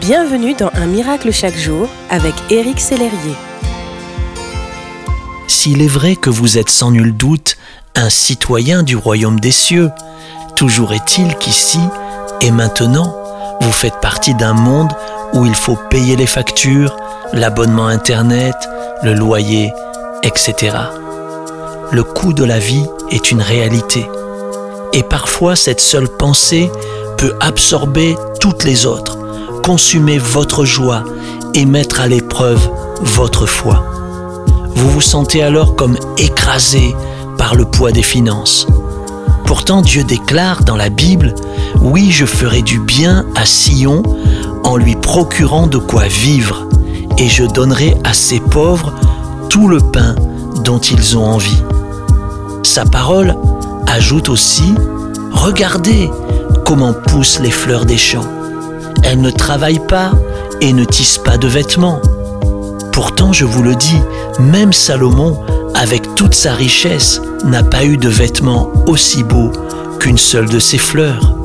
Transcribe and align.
Bienvenue 0.00 0.54
dans 0.54 0.70
Un 0.74 0.86
miracle 0.86 1.32
chaque 1.32 1.56
jour 1.56 1.88
avec 2.10 2.34
Éric 2.50 2.80
Sellerier. 2.80 3.34
S'il 5.46 5.80
est 5.80 5.88
vrai 5.88 6.16
que 6.16 6.28
vous 6.28 6.58
êtes 6.58 6.68
sans 6.68 6.90
nul 6.90 7.16
doute 7.16 7.56
un 7.94 8.10
citoyen 8.10 8.82
du 8.82 8.94
royaume 8.94 9.40
des 9.40 9.50
cieux, 9.50 9.90
toujours 10.54 10.92
est-il 10.92 11.34
qu'ici 11.36 11.80
et 12.42 12.50
maintenant, 12.50 13.16
vous 13.60 13.72
faites 13.72 13.98
partie 14.00 14.34
d'un 14.34 14.52
monde 14.52 14.92
où 15.32 15.46
il 15.46 15.54
faut 15.54 15.78
payer 15.88 16.16
les 16.16 16.26
factures, 16.26 16.94
l'abonnement 17.32 17.86
Internet, 17.86 18.56
le 19.02 19.14
loyer, 19.14 19.72
etc. 20.22 20.76
Le 21.90 22.02
coût 22.02 22.34
de 22.34 22.44
la 22.44 22.58
vie 22.58 22.86
est 23.10 23.30
une 23.30 23.40
réalité. 23.40 24.06
Et 24.92 25.02
parfois, 25.02 25.56
cette 25.56 25.80
seule 25.80 26.08
pensée 26.08 26.70
peut 27.16 27.34
absorber 27.40 28.14
toutes 28.40 28.64
les 28.64 28.84
autres 28.84 29.25
consumer 29.66 30.18
votre 30.18 30.64
joie 30.64 31.02
et 31.52 31.66
mettre 31.66 32.00
à 32.00 32.06
l'épreuve 32.06 32.70
votre 33.02 33.46
foi. 33.46 33.84
Vous 34.76 34.88
vous 34.88 35.00
sentez 35.00 35.42
alors 35.42 35.74
comme 35.74 35.96
écrasé 36.18 36.94
par 37.36 37.56
le 37.56 37.64
poids 37.64 37.90
des 37.90 38.04
finances. 38.04 38.68
Pourtant 39.44 39.82
Dieu 39.82 40.04
déclare 40.04 40.62
dans 40.62 40.76
la 40.76 40.88
Bible, 40.88 41.34
Oui, 41.80 42.12
je 42.12 42.26
ferai 42.26 42.62
du 42.62 42.78
bien 42.78 43.26
à 43.34 43.44
Sion 43.44 44.04
en 44.62 44.76
lui 44.76 44.94
procurant 44.94 45.66
de 45.66 45.78
quoi 45.78 46.04
vivre, 46.04 46.68
et 47.18 47.26
je 47.26 47.42
donnerai 47.42 47.96
à 48.04 48.14
ses 48.14 48.38
pauvres 48.38 48.94
tout 49.48 49.66
le 49.66 49.80
pain 49.80 50.14
dont 50.64 50.78
ils 50.78 51.18
ont 51.18 51.24
envie. 51.24 51.62
Sa 52.62 52.84
parole 52.84 53.34
ajoute 53.88 54.28
aussi, 54.28 54.74
Regardez 55.32 56.08
comment 56.64 56.92
poussent 56.92 57.40
les 57.40 57.50
fleurs 57.50 57.84
des 57.84 57.98
champs. 57.98 58.45
Elle 59.08 59.20
ne 59.20 59.30
travaille 59.30 59.78
pas 59.78 60.10
et 60.60 60.72
ne 60.72 60.84
tisse 60.84 61.18
pas 61.18 61.38
de 61.38 61.46
vêtements. 61.46 62.00
Pourtant, 62.92 63.32
je 63.32 63.44
vous 63.44 63.62
le 63.62 63.76
dis, 63.76 64.00
même 64.40 64.72
Salomon, 64.72 65.38
avec 65.76 66.16
toute 66.16 66.34
sa 66.34 66.54
richesse, 66.54 67.22
n'a 67.44 67.62
pas 67.62 67.84
eu 67.84 67.98
de 67.98 68.08
vêtements 68.08 68.68
aussi 68.88 69.22
beaux 69.22 69.52
qu'une 70.00 70.18
seule 70.18 70.48
de 70.48 70.58
ses 70.58 70.78
fleurs. 70.78 71.36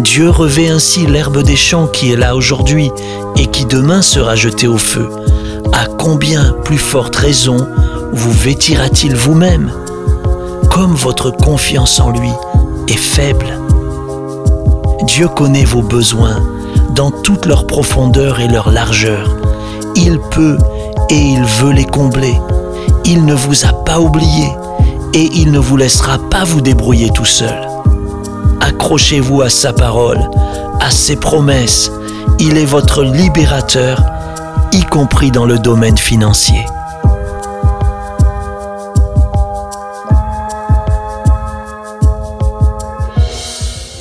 Dieu 0.00 0.28
revêt 0.28 0.70
ainsi 0.70 1.06
l'herbe 1.06 1.40
des 1.44 1.54
champs 1.54 1.86
qui 1.86 2.10
est 2.10 2.16
là 2.16 2.34
aujourd'hui 2.34 2.90
et 3.36 3.46
qui 3.46 3.64
demain 3.64 4.02
sera 4.02 4.34
jetée 4.34 4.66
au 4.66 4.78
feu. 4.78 5.08
À 5.72 5.86
combien 5.86 6.52
plus 6.64 6.78
forte 6.78 7.14
raison 7.14 7.64
vous 8.12 8.32
vêtira-t-il 8.32 9.14
vous-même? 9.14 9.70
Comme 10.68 10.96
votre 10.96 11.30
confiance 11.30 12.00
en 12.00 12.10
lui 12.10 12.32
est 12.88 12.98
faible. 12.98 13.56
Dieu 15.04 15.28
connaît 15.28 15.64
vos 15.64 15.82
besoins 15.82 16.42
dans 16.98 17.12
toute 17.12 17.46
leur 17.46 17.64
profondeur 17.64 18.40
et 18.40 18.48
leur 18.48 18.72
largeur. 18.72 19.36
Il 19.94 20.18
peut 20.18 20.58
et 21.08 21.16
il 21.16 21.44
veut 21.44 21.70
les 21.70 21.84
combler. 21.84 22.34
Il 23.04 23.24
ne 23.24 23.34
vous 23.34 23.64
a 23.64 23.72
pas 23.72 24.00
oublié 24.00 24.48
et 25.14 25.30
il 25.32 25.52
ne 25.52 25.60
vous 25.60 25.76
laissera 25.76 26.18
pas 26.18 26.42
vous 26.42 26.60
débrouiller 26.60 27.10
tout 27.10 27.24
seul. 27.24 27.68
Accrochez-vous 28.60 29.42
à 29.42 29.48
sa 29.48 29.72
parole, 29.72 30.28
à 30.80 30.90
ses 30.90 31.14
promesses. 31.14 31.92
Il 32.40 32.58
est 32.58 32.64
votre 32.64 33.04
libérateur, 33.04 34.02
y 34.72 34.82
compris 34.82 35.30
dans 35.30 35.46
le 35.46 35.60
domaine 35.60 35.96
financier. 35.96 36.66